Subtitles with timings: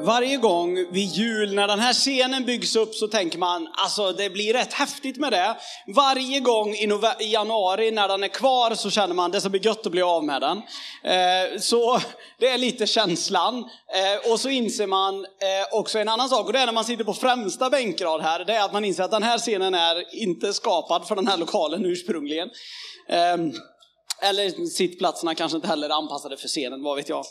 [0.00, 4.30] Varje gång vid jul när den här scenen byggs upp så tänker man, alltså det
[4.30, 5.56] blir rätt häftigt med det.
[5.86, 6.88] Varje gång i,
[7.20, 10.02] i januari när den är kvar så känner man, det ska bli gött att bli
[10.02, 10.58] av med den.
[11.04, 12.00] Eh, så
[12.38, 13.58] det är lite känslan.
[13.58, 16.84] Eh, och så inser man eh, också en annan sak, och det är när man
[16.84, 20.14] sitter på främsta bänkrad här, det är att man inser att den här scenen är
[20.14, 22.48] inte skapad för den här lokalen ursprungligen.
[23.08, 23.36] Eh,
[24.22, 27.24] eller sittplatserna kanske inte heller är anpassade för scenen, vad vet jag.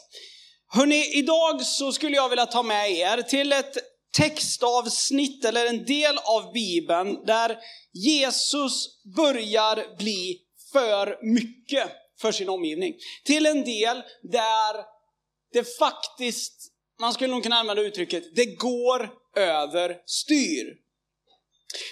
[0.69, 3.77] Hörrni, idag så skulle jag vilja ta med er till ett
[4.17, 7.57] textavsnitt eller en del av Bibeln där
[7.93, 10.41] Jesus börjar bli
[10.71, 11.91] för mycket
[12.21, 12.93] för sin omgivning.
[13.25, 14.85] Till en del där
[15.53, 20.75] det faktiskt, man skulle nog kunna använda uttrycket, det går över styr.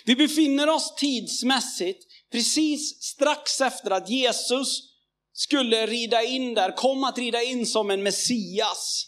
[0.05, 4.94] Vi befinner oss tidsmässigt precis strax efter att Jesus
[5.38, 9.08] skulle rida in där, kom att rida in som en Messias.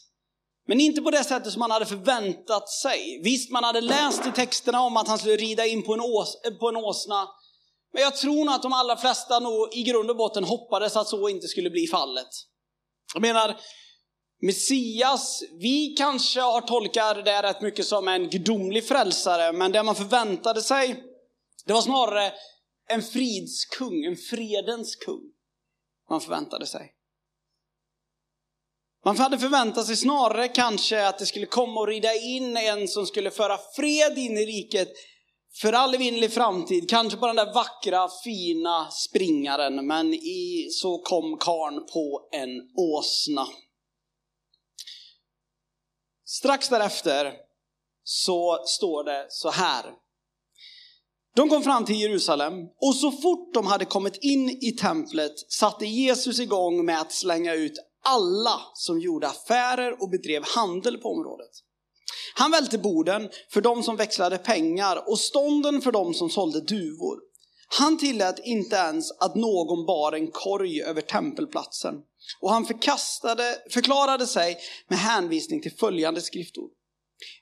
[0.67, 3.21] Men inte på det sättet som man hade förväntat sig.
[3.23, 6.41] Visst, man hade läst i texterna om att han skulle rida in på en, ås,
[6.59, 7.27] på en åsna.
[7.93, 11.07] Men jag tror nog att de allra flesta nog i grund och botten hoppades att
[11.07, 12.27] så inte skulle bli fallet.
[13.13, 13.59] Jag menar,
[14.41, 19.95] Messias, vi kanske har tolkat det rätt mycket som en gudomlig frälsare, men det man
[19.95, 21.03] förväntade sig,
[21.65, 22.33] det var snarare
[22.89, 25.36] en fridskung, en fredens kung
[26.09, 26.93] man förväntade sig.
[29.05, 33.05] Man hade förväntat sig snarare kanske att det skulle komma och rida in en som
[33.05, 34.89] skulle föra fred in i riket
[35.61, 36.89] för all evinnerlig framtid.
[36.89, 39.87] Kanske på den där vackra, fina springaren.
[39.87, 43.47] Men i, så kom karn på en åsna.
[46.25, 47.33] Strax därefter
[48.03, 49.93] så står det så här.
[51.37, 55.85] De kom fram till Jerusalem och så fort de hade kommit in i templet satte
[55.85, 57.73] Jesus igång med att slänga ut
[58.05, 61.49] alla som gjorde affärer och bedrev handel på området.
[62.35, 67.19] Han välte borden för de som växlade pengar och stånden för de som sålde duvor.
[67.79, 71.95] Han tillät inte ens att någon bar en korg över tempelplatsen.
[72.41, 76.71] Och han förkastade, förklarade sig med hänvisning till följande skriftord.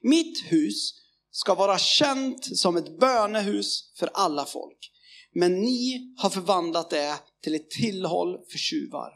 [0.01, 1.04] Mitt hus
[1.35, 4.91] ska vara känt som ett bönehus för alla folk.
[5.33, 9.09] Men ni har förvandlat det till ett tillhåll för tjuvar.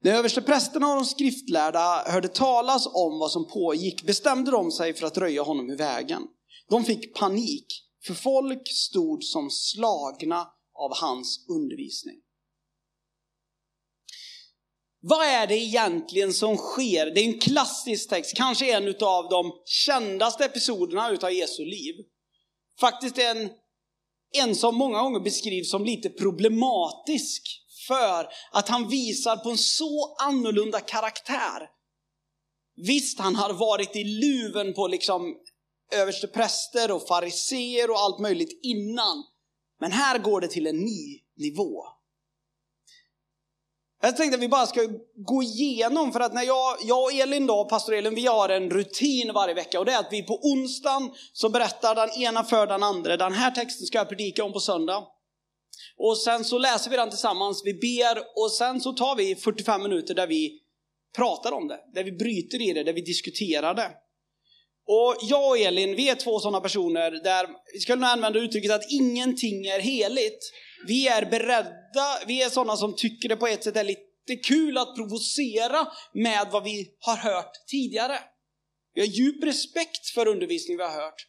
[0.00, 5.06] När översteprästerna och de skriftlärda hörde talas om vad som pågick bestämde de sig för
[5.06, 6.22] att röja honom i vägen.
[6.68, 7.66] De fick panik,
[8.06, 12.16] för folk stod som slagna av hans undervisning.
[15.04, 17.06] Vad är det egentligen som sker?
[17.14, 21.94] Det är en klassisk text, kanske en av de kändaste episoderna utav Jesu liv.
[22.80, 23.50] Faktiskt en,
[24.32, 27.42] en som många gånger beskrivs som lite problematisk
[27.88, 31.68] för att han visar på en så annorlunda karaktär.
[32.76, 35.36] Visst, han har varit i luven på liksom
[35.92, 39.24] överstepräster och fariseer och allt möjligt innan.
[39.80, 41.84] Men här går det till en ny nivå.
[44.04, 44.80] Jag tänkte att vi bara ska
[45.16, 48.70] gå igenom, för att när jag, jag och Elin då, pastor Elin, vi har en
[48.70, 52.66] rutin varje vecka och det är att vi på onsdagen så berättar den ena för
[52.66, 53.16] den andra.
[53.16, 55.04] Den här texten ska jag predika om på söndag.
[55.96, 59.82] Och sen så läser vi den tillsammans, vi ber och sen så tar vi 45
[59.82, 60.60] minuter där vi
[61.16, 63.90] pratar om det, där vi bryter i det, där vi diskuterar det.
[64.86, 68.72] Och jag och Elin, vi är två sådana personer där, vi skulle nog använda uttrycket
[68.72, 70.52] att ingenting är heligt.
[70.86, 74.78] Vi är beredda, vi är sådana som tycker det på ett sätt är lite kul
[74.78, 78.18] att provocera med vad vi har hört tidigare.
[78.94, 81.26] Vi har djup respekt för undervisning vi har hört.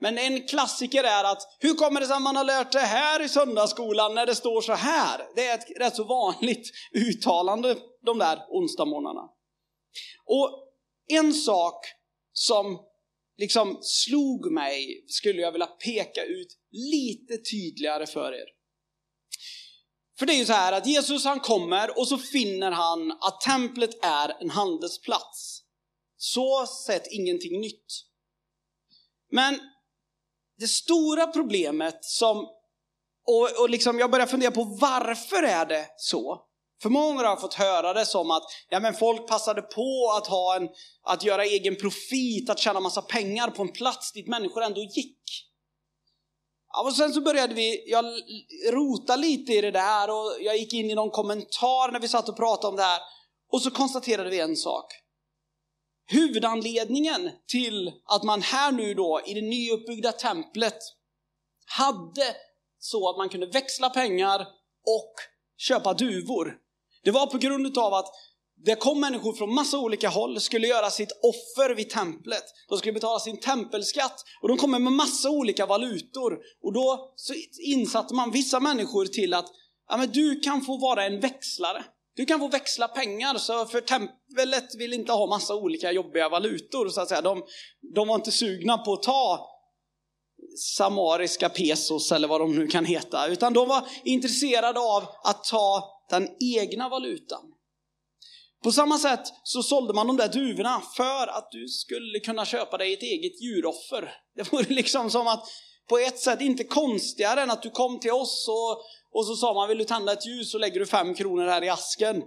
[0.00, 3.22] Men en klassiker är att, hur kommer det sig att man har lärt det här
[3.22, 5.20] i söndagsskolan när det står så här?
[5.36, 7.76] Det är ett rätt så vanligt uttalande
[8.06, 9.28] de där onsdagsmorgnarna.
[10.26, 10.68] Och
[11.08, 11.86] en sak
[12.32, 12.78] som
[13.38, 18.59] liksom slog mig skulle jag vilja peka ut lite tydligare för er.
[20.20, 23.40] För det är ju så här att Jesus han kommer och så finner han att
[23.40, 25.62] templet är en handelsplats.
[26.16, 27.86] Så sett ingenting nytt.
[29.32, 29.60] Men
[30.58, 32.38] det stora problemet som,
[33.26, 36.38] och, och liksom jag börjar fundera på varför är det så?
[36.82, 40.12] För många gånger har jag fått höra det som att ja, men folk passade på
[40.16, 40.68] att, ha en,
[41.02, 45.49] att göra egen profit, att tjäna massa pengar på en plats dit människor ändå gick.
[46.78, 48.04] Och sen så började vi, jag
[48.72, 52.28] rota lite i det där och jag gick in i någon kommentar när vi satt
[52.28, 53.00] och pratade om det här.
[53.52, 54.92] Och så konstaterade vi en sak.
[56.06, 60.78] Huvudanledningen till att man här nu då i det nyuppbyggda templet
[61.66, 62.36] hade
[62.78, 64.40] så att man kunde växla pengar
[64.86, 65.14] och
[65.56, 66.56] köpa duvor.
[67.04, 68.06] Det var på grund av att
[68.64, 72.44] det kom människor från massa olika håll, skulle göra sitt offer vid templet.
[72.68, 76.38] De skulle betala sin tempelskatt och de kommer med massa olika valutor.
[76.62, 79.46] Och då så insatte man vissa människor till att
[79.88, 81.84] ja, men du kan få vara en växlare.
[82.16, 86.88] Du kan få växla pengar, så för templet vill inte ha massa olika jobbiga valutor.
[86.88, 87.20] Så att säga.
[87.20, 87.42] De,
[87.94, 89.46] de var inte sugna på att ta
[90.76, 95.84] samariska pesos eller vad de nu kan heta, utan de var intresserade av att ta
[96.10, 97.40] den egna valutan.
[98.62, 102.78] På samma sätt så sålde man de där duvorna för att du skulle kunna köpa
[102.78, 104.14] dig ett eget djuroffer.
[104.36, 105.48] Det vore liksom som att
[105.88, 108.82] på ett sätt inte konstigare än att du kom till oss och,
[109.18, 111.64] och så sa man vill du tända ett ljus så lägger du fem kronor här
[111.64, 112.22] i asken.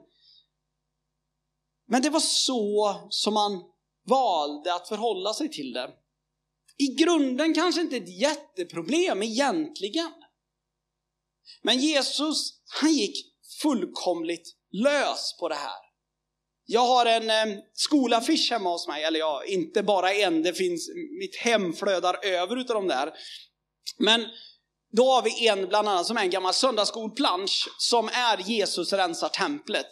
[1.87, 3.63] Men det var så som man
[4.07, 5.89] valde att förhålla sig till det.
[6.77, 10.11] I grunden kanske inte ett jätteproblem egentligen.
[11.61, 15.82] Men Jesus, han gick fullkomligt lös på det här.
[16.73, 20.89] Jag har en eh, skolaffisch hemma hos mig, eller ja, inte bara en, det finns,
[21.19, 23.11] mitt hem flödar över utav de där.
[23.97, 24.25] Men
[24.91, 29.29] då har vi en bland annat som är en gammal söndagsskolplansch som är Jesus rensar
[29.29, 29.87] templet.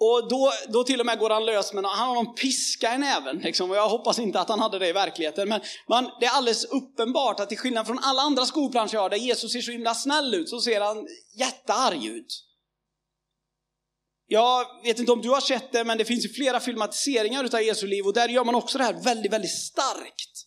[0.00, 2.98] Och då, då till och med går han lös med han har någon piska i
[2.98, 3.38] näven.
[3.38, 3.70] Liksom.
[3.70, 5.48] Och jag hoppas inte att han hade det i verkligheten.
[5.48, 9.10] Men man, det är alldeles uppenbart att till skillnad från alla andra skolplanscher jag har,
[9.10, 11.06] där Jesus ser så himla snäll ut, så ser han
[11.38, 12.44] jättearg ut.
[14.30, 17.62] Jag vet inte om du har sett det, men det finns ju flera filmatiseringar utav
[17.62, 20.46] Jesu liv och där gör man också det här väldigt, väldigt starkt.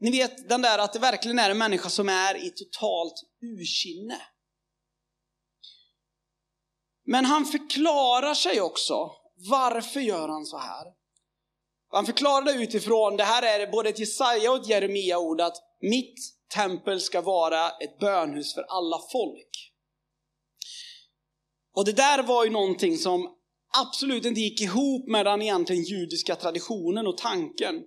[0.00, 4.20] Ni vet den där att det verkligen är en människa som är i totalt ursinne.
[7.06, 9.10] Men han förklarar sig också.
[9.50, 10.86] Varför gör han så här?
[11.90, 16.14] Han förklarar det utifrån, det här är både ett Jesaja och ett Jeremia-ord, att mitt
[16.54, 19.72] tempel ska vara ett bönhus för alla folk.
[21.76, 23.28] Och det där var ju någonting som
[23.80, 27.82] absolut inte gick ihop med den egentligen judiska traditionen och tanken.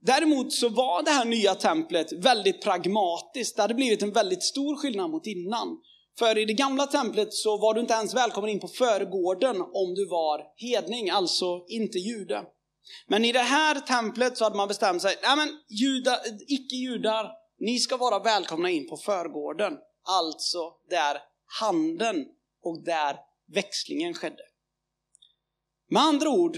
[0.00, 3.56] Däremot så var det här nya templet väldigt pragmatiskt.
[3.56, 5.78] Det hade blivit en väldigt stor skillnad mot innan.
[6.18, 9.94] För i det gamla templet så var du inte ens välkommen in på förgården om
[9.94, 12.42] du var hedning, alltså inte jude.
[13.08, 15.48] Men i det här templet så hade man bestämt sig, nej men
[15.80, 16.18] juda,
[16.48, 17.30] icke-judar,
[17.60, 19.72] ni ska vara välkomna in på förgården.
[20.08, 21.18] Alltså där
[21.60, 22.26] handeln
[22.62, 23.16] och där
[23.54, 24.42] växlingen skedde.
[25.88, 26.56] Med andra ord,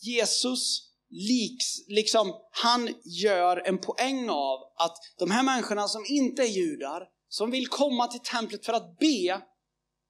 [0.00, 6.46] Jesus liks, liksom, han gör en poäng av att de här människorna som inte är
[6.46, 9.42] judar, som vill komma till templet för att be,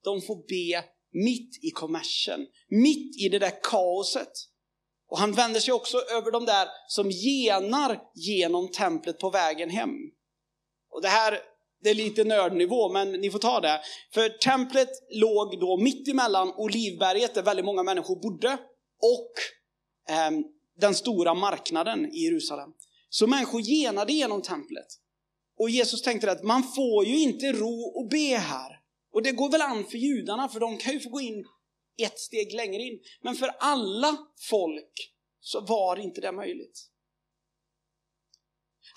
[0.04, 0.84] de får be
[1.24, 4.32] mitt i kommersen, mitt i det där kaoset.
[5.08, 9.90] Och han vänder sig också över de där som genar genom templet på vägen hem.
[10.90, 11.40] Och det här
[11.86, 13.80] det är lite nördnivå, men ni får ta det.
[14.14, 18.58] För templet låg då mitt emellan Olivberget, där väldigt många människor bodde,
[19.02, 19.32] och
[20.14, 20.30] eh,
[20.80, 22.70] den stora marknaden i Jerusalem.
[23.08, 24.87] Så människor genade genom templet.
[25.58, 28.80] Och Jesus tänkte att man får ju inte ro och be här.
[29.12, 31.44] Och det går väl an för judarna, för de kan ju få gå in
[32.02, 32.99] ett steg längre in.
[33.22, 34.16] Men för alla
[34.50, 36.90] folk så var inte det möjligt.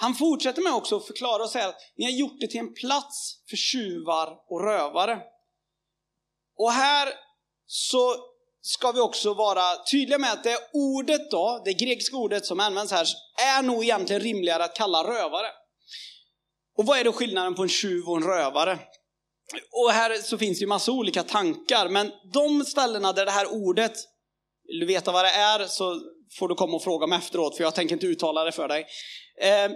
[0.02, 2.74] Han fortsätter med också att förklara och säga att ni har gjort det till en
[2.74, 5.20] plats för tjuvar och rövare.
[6.58, 7.14] Och här
[7.66, 8.16] så
[8.62, 12.92] ska vi också vara tydliga med att det ordet då, det grekiska ordet som används
[12.92, 13.08] här,
[13.58, 15.48] är nog egentligen rimligare att kalla rövare.
[16.78, 18.80] Och vad är då skillnaden på en tjuv och en rövare?
[19.72, 23.54] Och här så finns det ju massa olika tankar, men de ställena där det här
[23.54, 23.94] ordet,
[24.68, 26.02] vill du veta vad det är så
[26.40, 28.86] får du komma och fråga mig efteråt, för jag tänker inte uttala det för dig.
[29.42, 29.72] Eh,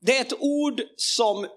[0.00, 1.48] det är ett ord som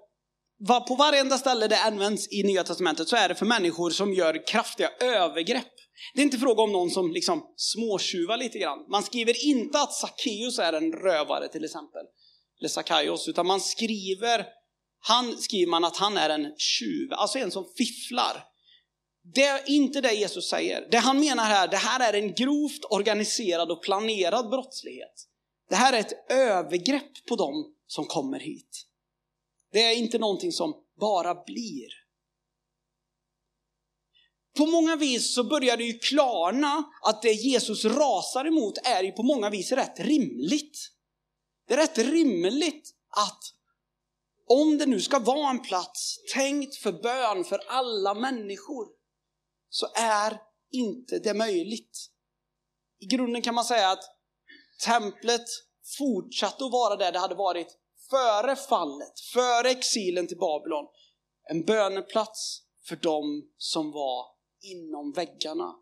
[0.87, 4.47] på varenda ställe det används i Nya Testamentet så är det för människor som gör
[4.47, 5.73] kraftiga övergrepp.
[6.13, 8.85] Det är inte fråga om någon som liksom småtjuvar lite grann.
[8.91, 12.01] Man skriver inte att Sackeus är en rövare till exempel.
[12.59, 14.45] Eller Sackaios, utan man skriver,
[14.99, 18.43] han skriver man att han är en tjuv, alltså en som fifflar.
[19.35, 20.87] Det är inte det Jesus säger.
[20.91, 25.27] Det han menar här, det här är en grovt organiserad och planerad brottslighet.
[25.69, 28.87] Det här är ett övergrepp på dem som kommer hit.
[29.71, 32.03] Det är inte någonting som bara blir.
[34.57, 39.11] på många vis så börjar det ju klarna att det Jesus rasar emot är ju
[39.11, 40.77] på många vis rätt rimligt.
[41.67, 43.43] Det är rätt rimligt att
[44.47, 48.87] om det nu ska vara en plats tänkt för bön för alla människor
[49.69, 50.41] så är
[50.71, 52.09] inte det möjligt.
[52.99, 54.03] I grunden kan man säga att
[54.85, 55.45] templet
[55.97, 57.77] fortsatte att vara där det hade varit
[58.09, 60.85] före fallet, före exilen till Babylon.
[61.49, 64.25] En böneplats för dem som var
[64.61, 65.75] inom väggarna.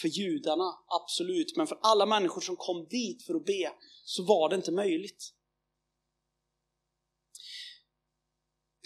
[0.00, 3.72] För judarna, absolut, men för alla människor som kom dit för att be
[4.04, 5.32] så var det inte möjligt.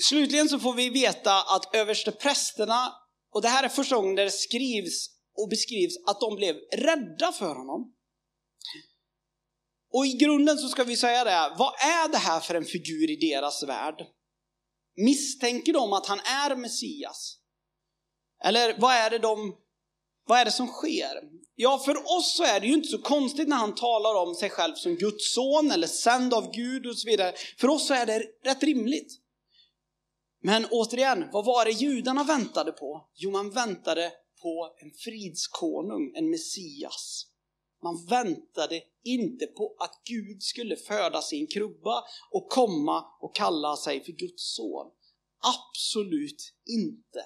[0.09, 2.93] Slutligen så får vi veta att översteprästerna,
[3.31, 7.55] och det här är första gången det skrivs och beskrivs att de blev rädda för
[7.55, 7.96] honom.
[9.97, 13.11] Och i grunden så ska vi säga det, vad är det här för en figur
[13.11, 14.07] i deras värld?
[14.97, 17.39] Misstänker de att han är Messias?
[18.45, 19.57] Eller vad är det de,
[20.27, 21.23] vad är det som sker?
[21.55, 24.51] Ja, för oss så är det ju inte så konstigt när han talar om sig
[24.51, 27.35] själv som Guds son eller sänd av Gud och så vidare.
[27.59, 29.13] För oss så är det rätt rimligt.
[30.43, 33.09] Men återigen, vad var det judarna väntade på?
[33.15, 34.13] Jo, man väntade
[34.43, 37.27] på en fridskonung, en Messias.
[37.83, 44.05] Man väntade inte på att Gud skulle föda sin krubba och komma och kalla sig
[44.05, 44.87] för Guds son.
[45.43, 47.25] Absolut inte.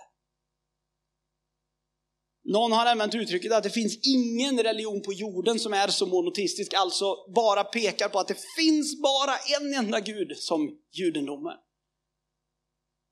[2.45, 6.75] Någon har använt uttrycket att det finns ingen religion på jorden som är så monoteistisk,
[6.75, 11.57] alltså bara pekar på att det finns bara en enda gud som judendomen.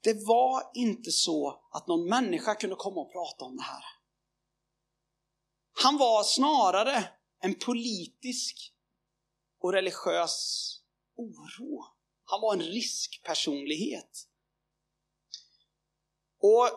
[0.02, 3.82] Det var inte så att någon människa kunde komma och prata om det här.
[5.82, 8.72] Han var snarare en politisk
[9.62, 10.68] och religiös
[11.16, 11.84] oro.
[12.24, 14.10] Han var en riskpersonlighet.
[16.42, 16.70] Och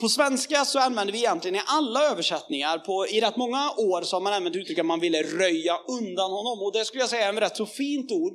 [0.00, 4.16] på svenska så använder vi egentligen i alla översättningar, på, i rätt många år så
[4.16, 6.62] har man använt uttrycket att man ville röja undan honom.
[6.62, 8.32] Och det skulle jag säga är ett rätt så fint ord.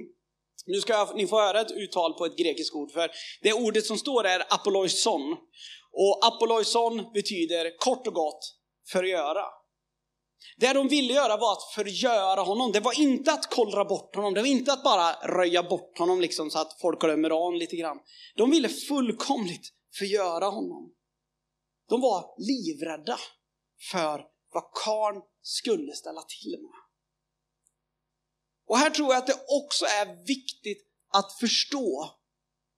[0.65, 3.11] Nu ska jag, ni få höra ett uttal på ett grekiskt ord, för
[3.41, 5.37] det ordet som står är apoloison.
[5.91, 8.55] Och apoloison betyder kort och gott
[8.91, 9.45] förgöra.
[10.57, 12.71] Det de ville göra var att förgöra honom.
[12.71, 14.33] Det var inte att kollra bort honom.
[14.33, 17.75] Det var inte att bara röja bort honom liksom så att folk glömmer av lite
[17.75, 17.99] grann.
[18.35, 20.93] De ville fullkomligt förgöra honom.
[21.89, 23.17] De var livrädda
[23.91, 26.71] för vad karn skulle ställa till med.
[28.67, 32.09] Och här tror jag att det också är viktigt att förstå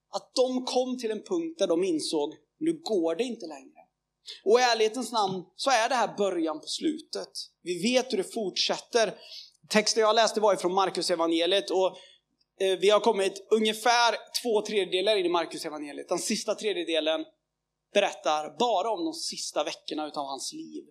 [0.10, 3.71] att de kom till en punkt där de insåg, nu går det inte längre.
[4.44, 7.30] Och i ärlighetens namn så är det här början på slutet.
[7.62, 9.18] Vi vet hur det fortsätter.
[9.70, 11.88] Texten jag läste var ifrån Markus evangeliet och
[12.60, 16.10] eh, vi har kommit ungefär två tredjedelar in i Markus evangeliet.
[16.10, 17.26] Den sista tredjedelen
[17.94, 20.84] berättar bara om de sista veckorna utav hans liv.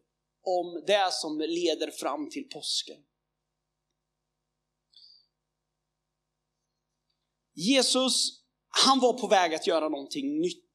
[0.42, 2.97] Om det som leder fram till påsken.
[7.54, 8.42] Jesus,
[8.85, 10.66] han var på väg att göra någonting nytt.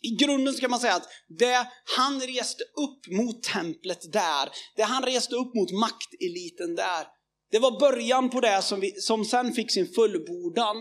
[0.00, 5.02] I grunden kan man säga att det han reste upp mot templet där, det han
[5.02, 7.06] reste upp mot makteliten där,
[7.50, 10.76] det var början på det som, vi, som sen fick sin fullbordan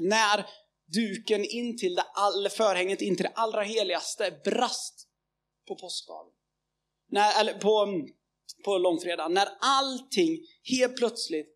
[0.00, 0.46] när
[0.94, 5.08] duken in till det, all, förhänget in till det allra heligaste brast
[5.68, 6.32] på påskdagen.
[7.10, 7.86] När, eller på,
[8.64, 11.48] på långfredagen, när allting helt plötsligt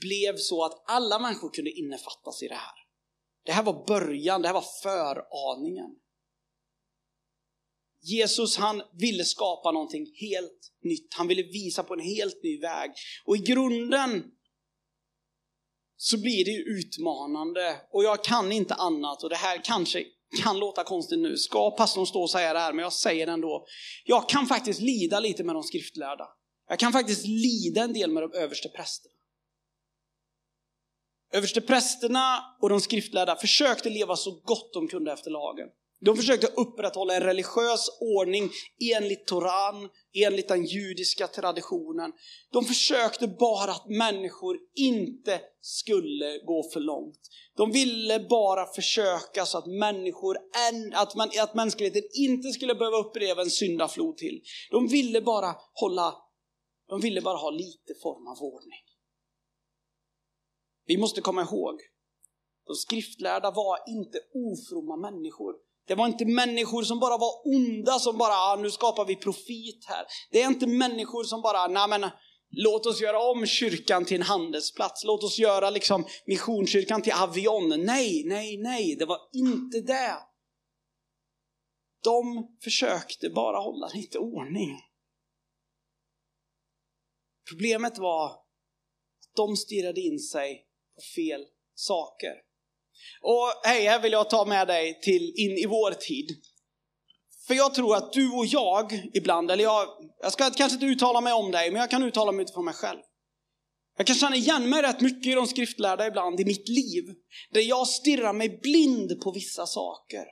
[0.00, 2.74] blev så att alla människor kunde innefattas i det här.
[3.44, 5.96] Det här var början, det här var föraningen.
[8.04, 11.14] Jesus han ville skapa någonting helt nytt.
[11.14, 12.90] Han ville visa på en helt ny väg.
[13.24, 14.24] Och i grunden
[15.96, 17.76] så blir det utmanande.
[17.92, 20.04] Och jag kan inte annat, och det här kanske
[20.42, 21.36] kan låta konstigt nu.
[21.36, 23.66] Ska pastorn stå och säga det här, men jag säger det ändå.
[24.04, 26.28] Jag kan faktiskt lida lite med de skriftlärda.
[26.68, 29.14] Jag kan faktiskt lida en del med de överste prästerna.
[31.32, 35.68] Överste prästerna och de skriftlärda försökte leva så gott de kunde efter lagen.
[36.04, 38.50] De försökte upprätthålla en religiös ordning
[38.94, 39.88] enligt Toran,
[40.26, 42.12] enligt den judiska traditionen.
[42.52, 47.20] De försökte bara att människor inte skulle gå för långt.
[47.56, 50.36] De ville bara försöka så att människor,
[50.94, 54.42] att, man, att mänskligheten inte skulle behöva uppleva en syndaflod till.
[54.70, 56.14] De ville bara hålla,
[56.88, 58.80] de ville bara ha lite form av ordning.
[60.86, 61.80] Vi måste komma ihåg,
[62.66, 65.54] de skriftlärda var inte ofromma människor.
[65.86, 69.84] Det var inte människor som bara var onda som bara, ah, nu skapar vi profit
[69.88, 70.06] här.
[70.30, 72.10] Det är inte människor som bara, nej men
[72.50, 75.04] låt oss göra om kyrkan till en handelsplats.
[75.04, 77.68] Låt oss göra liksom missionskyrkan till Avion.
[77.68, 80.16] Nej, nej, nej, det var inte det.
[82.02, 84.78] De försökte bara hålla lite ordning.
[87.50, 88.44] Problemet var att
[89.36, 92.43] de stirrade in sig på fel saker.
[93.20, 96.26] Och hej, här vill jag ta med dig till in i vår tid.
[97.46, 99.88] För jag tror att du och jag ibland, eller jag,
[100.22, 102.74] jag ska kanske inte uttala mig om dig, men jag kan uttala mig utifrån mig
[102.74, 103.00] själv.
[103.96, 107.04] Jag kan känna igen mig rätt mycket i de skriftlärda ibland i mitt liv.
[107.52, 110.24] Där jag stirrar mig blind på vissa saker.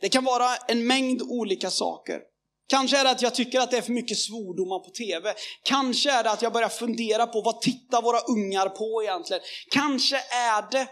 [0.00, 2.20] Det kan vara en mängd olika saker.
[2.68, 5.34] Kanske är det att jag tycker att det är för mycket svordomar på tv.
[5.62, 9.42] Kanske är det att jag börjar fundera på vad tittar våra ungar på egentligen.
[9.70, 10.88] Kanske är det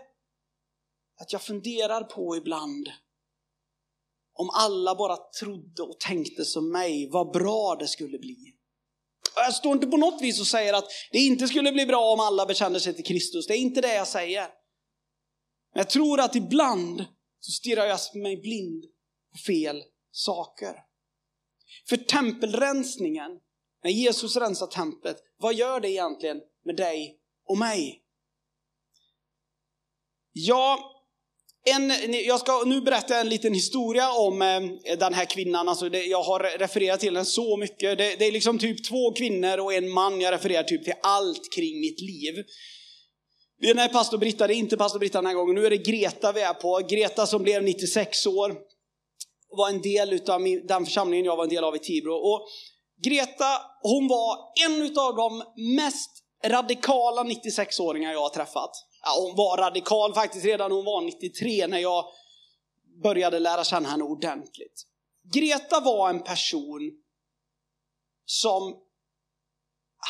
[1.20, 2.88] att jag funderar på ibland
[4.34, 8.36] om alla bara trodde och tänkte som mig, vad bra det skulle bli.
[9.36, 12.20] Jag står inte på något vis och säger att det inte skulle bli bra om
[12.20, 13.46] alla bekände sig till Kristus.
[13.46, 14.42] Det är inte det jag säger.
[15.74, 17.04] Men jag tror att ibland
[17.40, 18.84] så stirrar jag mig blind
[19.32, 20.74] på fel saker.
[21.88, 23.30] För tempelrensningen,
[23.84, 28.02] när Jesus rensar templet, vad gör det egentligen med dig och mig?
[30.32, 30.95] Ja,
[31.74, 31.92] en,
[32.26, 35.68] jag ska nu berätta en liten historia om eh, den här kvinnan.
[35.68, 37.98] Alltså det, jag har refererat till den så mycket.
[37.98, 40.20] Det, det, är liksom typ två kvinnor och en man.
[40.20, 42.44] Jag refererar typ till allt kring mitt liv.
[43.60, 45.54] Den här pastor Britta, det är inte pastor Britta den här gången.
[45.54, 46.80] Nu är det Greta vi är på.
[46.90, 48.56] Greta som blev 96 år.
[49.56, 52.14] Var en del av den församlingen jag var en del av i Tibro.
[52.14, 52.48] Och
[53.04, 53.44] Greta,
[53.82, 55.42] hon var en av de
[55.74, 56.10] mest
[56.44, 58.70] radikala 96-åringar jag har träffat
[59.06, 62.04] ja, hon var radikal faktiskt redan hon var 93 när jag
[63.02, 64.86] började lära känna henne ordentligt.
[65.34, 66.92] Greta var en person
[68.26, 68.76] som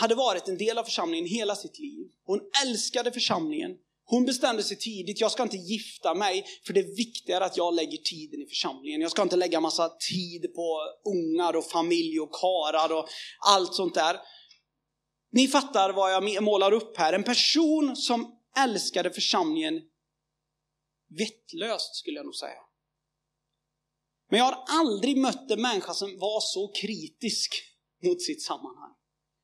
[0.00, 2.06] hade varit en del av församlingen hela sitt liv.
[2.24, 3.76] Hon älskade församlingen.
[4.08, 7.74] Hon bestämde sig tidigt, jag ska inte gifta mig för det är viktigare att jag
[7.74, 9.00] lägger tiden i församlingen.
[9.00, 13.08] Jag ska inte lägga massa tid på ungar och familj och karar och
[13.46, 14.16] allt sånt där.
[15.32, 17.12] Ni fattar vad jag målar upp här.
[17.12, 19.82] En person som älskade församlingen
[21.18, 22.60] vettlöst skulle jag nog säga.
[24.30, 27.54] Men jag har aldrig mött en människa som var så kritisk
[28.02, 28.94] mot sitt sammanhang.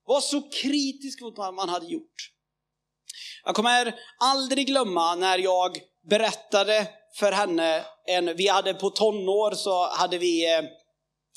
[0.07, 2.33] Var så kritisk mot vad man hade gjort.
[3.45, 9.89] Jag kommer aldrig glömma när jag berättade för henne, en, vi hade på tonår så
[9.89, 10.65] hade vi eh,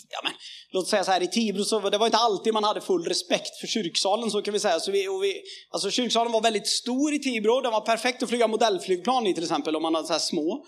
[0.10, 0.34] ja, men,
[0.72, 3.60] låt säga så här, i Tibro så det var inte alltid man hade full respekt
[3.60, 4.80] för kyrksalen så kan vi säga.
[4.80, 8.30] Så vi, och vi, alltså kyrksalen var väldigt stor i Tibro, den var perfekt att
[8.30, 10.66] flyga modellflygplan i till exempel om man hade så här små.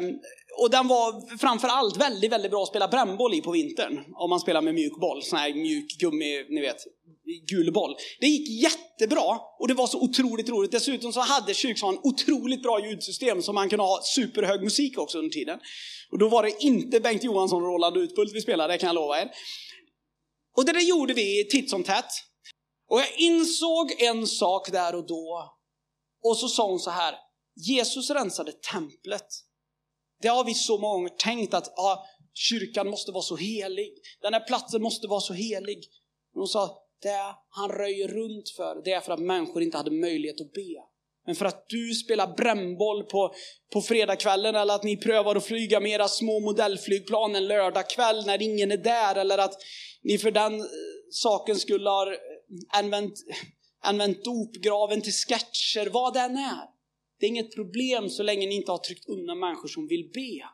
[0.00, 0.18] Um,
[0.60, 4.00] och den var framför allt väldigt, väldigt bra att spela brännboll i på vintern.
[4.14, 6.76] Om man spelar med mjuk boll, sån här mjuk gummi, ni vet,
[7.50, 7.96] gul boll.
[8.20, 10.72] Det gick jättebra och det var så otroligt roligt.
[10.72, 15.30] Dessutom så hade kyrksalen otroligt bra ljudsystem så man kunde ha superhög musik också under
[15.30, 15.58] tiden.
[16.10, 18.94] Och då var det inte Bengt Johansson och Roland Utbult vi spelade, det kan jag
[18.94, 19.30] lova er.
[20.56, 22.10] Och det där gjorde vi titt som tätt.
[22.88, 25.54] Och jag insåg en sak där och då.
[26.24, 27.14] Och så sa hon så här,
[27.56, 29.26] Jesus rensade templet.
[30.22, 33.92] Det har vi så många gånger tänkt att ja, kyrkan måste vara så helig.
[34.20, 35.78] Den här platsen måste vara så helig.
[36.32, 39.90] Men hon sa, det han röjer runt för, det är för att människor inte hade
[39.90, 40.93] möjlighet att be.
[41.26, 43.34] Men för att du spelar brännboll på,
[43.72, 48.42] på fredagskvällen eller att ni prövar att flyga med era små modellflygplan en lördagkväll när
[48.42, 49.54] ingen är där eller att
[50.02, 50.66] ni för den eh,
[51.10, 52.18] saken skulle ha eh,
[52.68, 53.14] använt,
[53.82, 56.74] använt dopgraven till sketcher, vad den är.
[57.20, 60.48] Det är inget problem så länge ni inte har tryckt undan människor som vill be.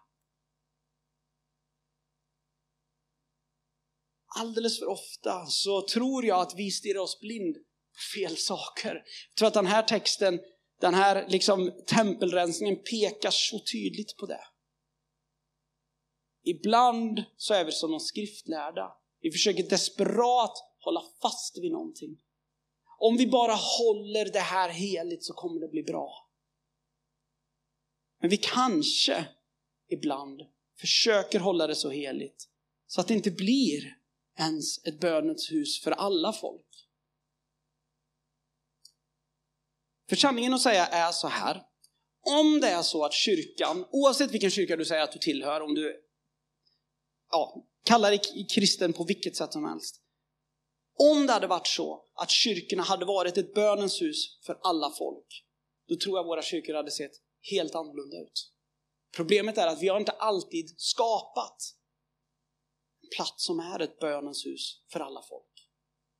[4.38, 8.94] Alldeles för ofta så tror jag att vi stirrar oss blind på fel saker.
[9.28, 10.40] Jag tror att den här texten,
[10.80, 14.44] den här liksom tempelrensningen pekar så tydligt på det.
[16.44, 18.92] Ibland så är vi som de skriftlärda.
[19.20, 22.18] Vi försöker desperat hålla fast vid någonting.
[22.98, 26.30] Om vi bara håller det här heligt så kommer det bli bra.
[28.20, 29.28] Men vi kanske
[29.88, 30.42] ibland
[30.80, 32.48] försöker hålla det så heligt
[32.86, 33.96] så att det inte blir
[34.38, 36.69] ens ett bönens hus för alla folk.
[40.10, 41.62] Församlingen att säga är så här.
[42.26, 45.74] Om det är så att kyrkan, oavsett vilken kyrka du säger att du tillhör, om
[45.74, 45.96] du
[47.30, 50.00] ja, kallar dig kristen på vilket sätt som helst.
[50.98, 55.44] Om det hade varit så att kyrkorna hade varit ett bönens hus för alla folk,
[55.88, 57.12] då tror jag våra kyrkor hade sett
[57.50, 58.52] helt annorlunda ut.
[59.16, 61.56] Problemet är att vi har inte alltid skapat
[63.02, 65.68] en plats som är ett bönens hus för alla folk.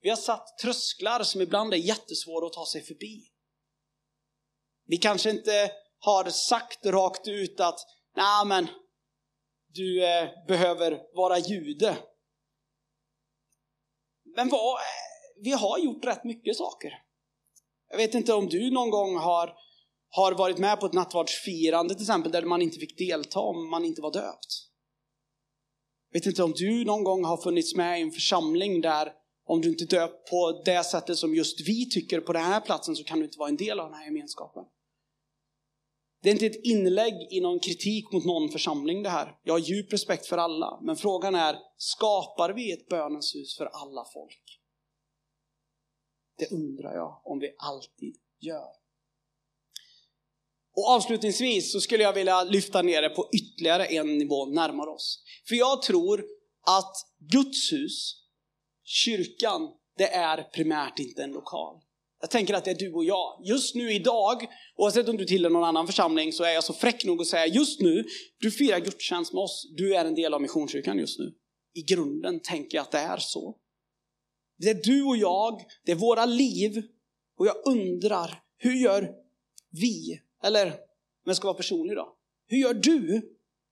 [0.00, 3.31] Vi har satt trösklar som ibland är jättesvåra att ta sig förbi.
[4.90, 7.81] Vi kanske inte har sagt rakt ut att
[8.16, 8.68] nej men
[9.74, 11.96] du eh, behöver vara jude.
[14.37, 14.81] Men vad, eh,
[15.42, 16.92] vi har gjort rätt mycket saker.
[17.90, 19.55] Jag vet inte om du någon gång har,
[20.09, 23.85] har varit med på ett nattvardsfirande till exempel där man inte fick delta om man
[23.85, 24.68] inte var döpt.
[26.11, 29.12] Jag vet inte om du någon gång har funnits med i en församling där
[29.44, 32.61] om du inte är döpt på det sättet som just vi tycker på den här
[32.61, 34.64] platsen så kan du inte vara en del av den här gemenskapen.
[36.22, 39.37] Det är inte ett inlägg i någon kritik mot någon församling det här.
[39.42, 40.80] Jag har djup respekt för alla.
[40.83, 44.61] Men frågan är, skapar vi ett bönens hus för alla folk?
[46.38, 48.80] Det undrar jag om vi alltid gör.
[50.76, 55.22] Och avslutningsvis så skulle jag vilja lyfta ner det på ytterligare en nivå närmare oss.
[55.48, 56.24] För jag tror
[56.66, 58.24] att Guds hus,
[58.85, 61.80] kyrkan, det är primärt inte en lokal.
[62.20, 63.42] Jag tänker att det är du och jag.
[63.44, 67.04] Just nu idag, oavsett om du tillhör någon annan församling, så är jag så fräck
[67.04, 68.04] nog att säga just nu,
[68.38, 71.35] du firar gudstjänst med oss, du är en del av Missionskyrkan just nu.
[71.74, 73.56] I grunden tänker jag att det är så.
[74.59, 76.83] Det är du och jag, det är våra liv,
[77.38, 79.14] och jag undrar, hur gör
[79.70, 80.72] vi, eller om
[81.24, 83.22] jag ska vara personlig då, hur gör du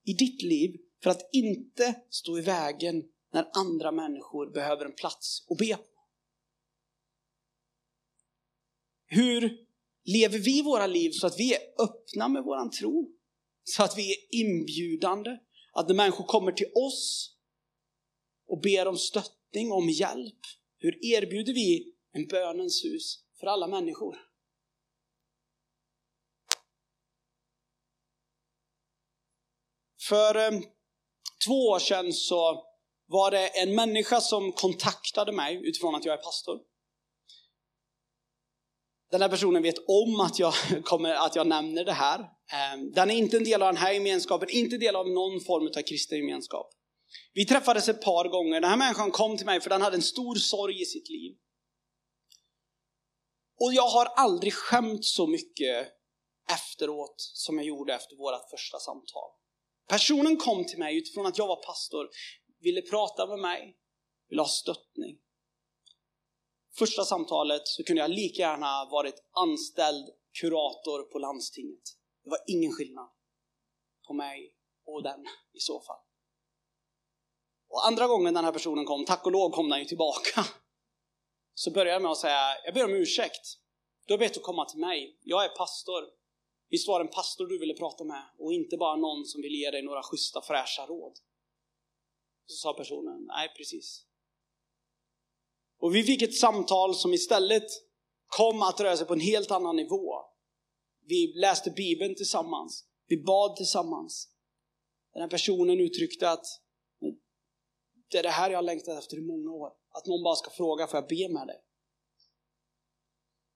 [0.04, 5.46] i ditt liv för att inte stå i vägen när andra människor behöver en plats
[5.50, 5.97] att be på?
[9.08, 9.66] Hur
[10.04, 13.14] lever vi våra liv så att vi är öppna med våran tro?
[13.64, 15.30] Så att vi är inbjudande.
[15.72, 17.34] Att när människor kommer till oss
[18.48, 20.40] och ber om stöttning, om hjälp.
[20.78, 24.16] Hur erbjuder vi en bönens hus för alla människor?
[30.08, 30.60] För eh,
[31.46, 32.64] två år sedan så
[33.06, 36.67] var det en människa som kontaktade mig utifrån att jag är pastor.
[39.10, 42.20] Den här personen vet om att jag, kommer, att jag nämner det här.
[42.52, 45.40] Ehm, den är inte en del av den här gemenskapen, inte en del av någon
[45.40, 46.70] form av kristen gemenskap.
[47.32, 48.60] Vi träffades ett par gånger.
[48.60, 51.36] Den här människan kom till mig för den hade en stor sorg i sitt liv.
[53.60, 55.88] Och jag har aldrig skämt så mycket
[56.52, 59.30] efteråt som jag gjorde efter vårt första samtal.
[59.88, 62.08] Personen kom till mig utifrån att jag var pastor,
[62.60, 63.76] ville prata med mig,
[64.28, 65.18] ville ha stöttning
[66.78, 70.08] första samtalet så kunde jag lika gärna varit anställd
[70.40, 71.82] kurator på landstinget.
[72.24, 73.08] Det var ingen skillnad
[74.06, 74.54] på mig
[74.86, 75.20] och den
[75.52, 76.00] i så fall.
[77.68, 80.44] Och andra gången den här personen kom, tack och lov kom den ju tillbaka,
[81.54, 83.58] så började jag med att säga, jag ber om ursäkt.
[84.06, 85.18] Du har bett att komma till mig.
[85.22, 86.04] Jag är pastor.
[86.70, 89.54] Visst var det en pastor du ville prata med och inte bara någon som vill
[89.54, 91.18] ge dig några schyssta fräscha råd?
[92.46, 94.07] Så sa personen, nej precis.
[95.78, 97.66] Och vi fick ett samtal som istället
[98.26, 100.14] kom att röra sig på en helt annan nivå.
[101.06, 102.84] Vi läste Bibeln tillsammans.
[103.06, 104.28] Vi bad tillsammans.
[105.12, 106.46] Den här personen uttryckte att
[108.10, 109.72] det är det här jag har längtat efter i många år.
[109.90, 111.60] Att någon bara ska fråga, får jag be med dig?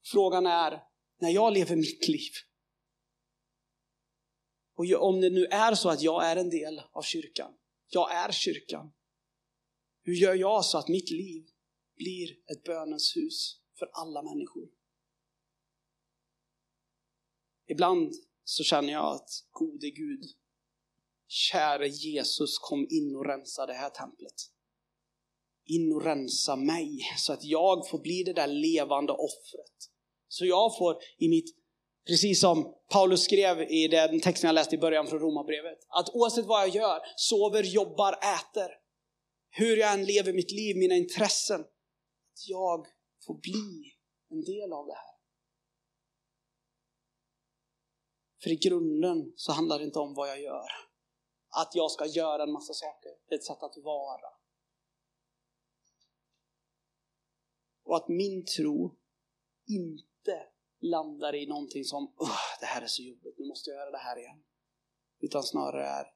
[0.05, 0.83] Frågan är,
[1.21, 2.33] när jag lever mitt liv,
[4.77, 7.53] och om det nu är så att jag är en del av kyrkan,
[7.89, 8.93] jag är kyrkan,
[10.03, 11.52] hur gör jag så att mitt liv
[11.97, 14.69] blir ett bönens hus för alla människor.
[17.69, 18.13] Ibland
[18.45, 20.25] så känner jag att gode Gud,
[21.29, 24.35] käre Jesus kom in och rensa det här templet.
[25.65, 29.77] In och rensa mig så att jag får bli det där levande offret.
[30.29, 31.57] Så jag får i mitt,
[32.07, 36.47] precis som Paulus skrev i den texten jag läste i början från Romarbrevet, att oavsett
[36.47, 38.71] vad jag gör, sover, jobbar, äter,
[39.51, 41.65] hur jag än lever mitt liv, mina intressen,
[42.33, 42.87] att jag
[43.27, 43.93] får bli
[44.29, 45.15] en del av det här.
[48.43, 50.69] För i grunden så handlar det inte om vad jag gör.
[51.49, 53.11] Att jag ska göra en massa saker.
[53.27, 54.29] Det är ett sätt att vara.
[57.85, 58.99] Och att min tro
[59.67, 60.49] inte
[60.81, 62.15] landar i någonting som
[62.61, 64.45] det här är så jobbigt, nu måste jag göra det här igen.
[65.19, 66.15] Utan snarare är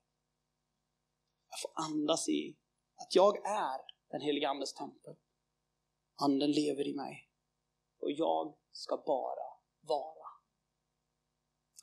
[1.50, 2.56] jag får andas i
[2.96, 5.16] att jag är den heliga Andes tempel.
[6.16, 7.28] Anden lever i mig
[8.00, 9.46] och jag ska bara
[9.80, 10.26] vara.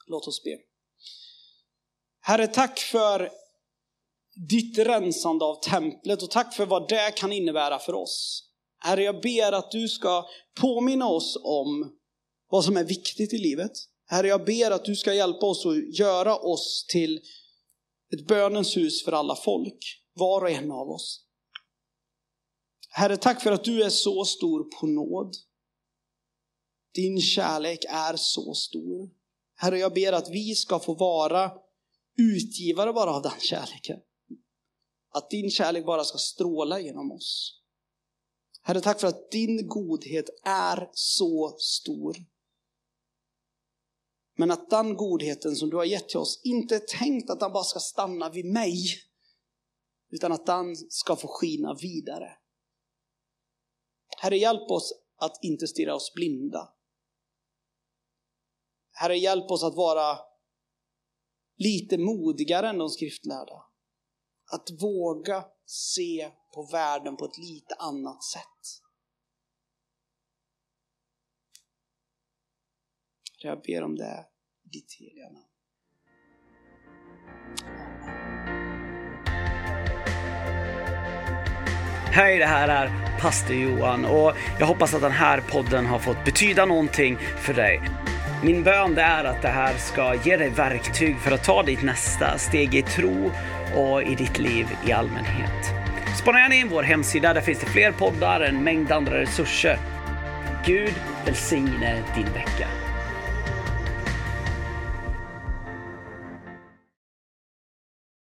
[0.07, 0.57] Låt oss be.
[2.21, 3.31] Herre, tack för
[4.49, 8.49] ditt rensande av templet och tack för vad det kan innebära för oss.
[8.79, 10.25] Herre, jag ber att du ska
[10.61, 11.97] påminna oss om
[12.49, 13.71] vad som är viktigt i livet.
[14.05, 17.21] Herre, jag ber att du ska hjälpa oss att göra oss till
[18.13, 21.22] ett bönens hus för alla folk, var och en av oss.
[22.95, 25.35] Herre, tack för att du är så stor på nåd.
[26.93, 29.09] Din kärlek är så stor.
[29.55, 31.51] Herre, jag ber att vi ska få vara
[32.17, 33.99] utgivare bara av den kärleken.
[35.15, 37.61] att din kärlek bara ska stråla genom oss.
[38.61, 42.17] Herre, tack för att din godhet är så stor.
[44.37, 47.51] Men att den godheten som du har gett till oss inte är tänkt att den
[47.51, 48.77] bara ska stanna vid mig,
[50.09, 52.37] utan att den ska få skina vidare.
[54.23, 56.73] Herre, hjälp oss att inte stirra oss blinda.
[58.91, 60.19] Herre, hjälp oss att vara
[61.55, 63.63] lite modigare än de skriftlärda.
[64.51, 68.83] Att våga se på världen på ett lite annat sätt.
[73.39, 74.29] Jag ber om det
[74.63, 75.52] i ditt heliga namn.
[82.15, 86.25] Hej, det här är pastor Johan och jag hoppas att den här podden har fått
[86.25, 87.81] betyda någonting för dig.
[88.43, 92.37] Min bön är att det här ska ge dig verktyg för att ta ditt nästa
[92.37, 93.31] steg i tro
[93.75, 95.73] och i ditt liv i allmänhet.
[96.17, 99.77] Spana gärna in vår hemsida, där finns det fler poddar, en mängd andra resurser.
[100.65, 100.93] Gud
[101.25, 102.67] välsigne din vecka.